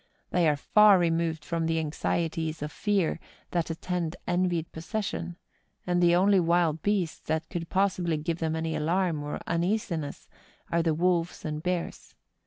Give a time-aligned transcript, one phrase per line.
[0.31, 3.19] They are far removed from the anxieties of fear
[3.51, 5.37] that attend envied possession;
[5.85, 10.27] and the only wild beasts that could possibly give them any alarm or uneasiness
[10.71, 12.15] are the wolves and bears.